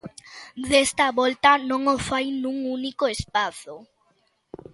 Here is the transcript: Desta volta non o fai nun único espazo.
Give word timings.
Desta 0.69 1.05
volta 1.19 1.51
non 1.69 1.81
o 1.95 1.97
fai 2.07 2.25
nun 2.41 2.57
único 2.77 3.03
espazo. 3.15 3.75